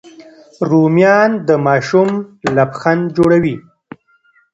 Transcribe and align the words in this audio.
رومیان 0.69 1.31
د 1.47 1.49
ماشوم 1.65 2.09
لبخند 2.55 3.03
جوړوي 3.15 3.55